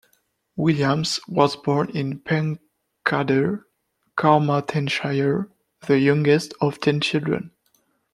Williams 0.55 1.19
was 1.27 1.55
born 1.55 1.91
in 1.91 2.21
Pencader, 2.21 3.65
Carmarthenshire, 4.15 5.51
the 5.85 5.99
youngest 5.99 6.55
of 6.59 6.79
ten 6.81 6.99
children. 6.99 7.51